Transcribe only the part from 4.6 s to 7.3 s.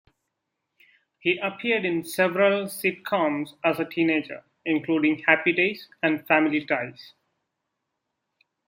including "Happy Days" and "Family Ties".